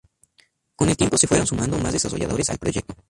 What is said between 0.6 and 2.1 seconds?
Con el tiempo se fueron sumando más